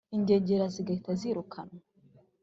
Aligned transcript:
ingegera 0.15 0.65
zigahita 0.73 1.11
zirukanwa 1.19 1.77